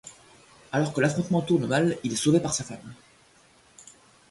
[0.71, 2.95] Alors que l'affrontement tourne mal il est sauvé par sa femme.